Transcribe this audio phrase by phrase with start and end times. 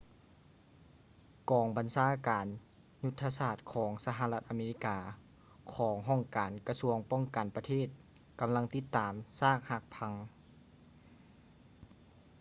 [1.51, 2.47] ກອງບັນຊາການ
[3.03, 4.97] ຍຸດທະສາດຂອງສະຫະລັດອາເມລິກາ
[5.75, 7.87] ຂອງຫ້ອງການກະຊວງປ້ອງກັນປະເທດ
[8.39, 10.13] ກຳລັງຕິດຕາມຊາກຫັກພັງ